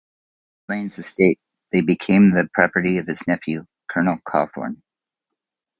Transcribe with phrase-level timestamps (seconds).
[0.65, 0.79] From Mr.
[0.79, 1.39] Lane's estate,
[1.71, 4.81] they became the property of his nephew, Colonel Cawthorn.